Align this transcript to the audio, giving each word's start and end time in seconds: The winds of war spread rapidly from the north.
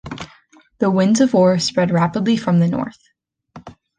The 0.79 0.89
winds 0.89 1.21
of 1.21 1.31
war 1.35 1.59
spread 1.59 1.91
rapidly 1.91 2.35
from 2.35 2.59
the 2.59 2.67
north. 2.67 2.97